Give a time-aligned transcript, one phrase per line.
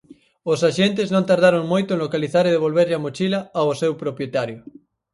[0.51, 4.59] Os axentes non tardaron moito en localizar e devolverlle a mochila ao seu propietario.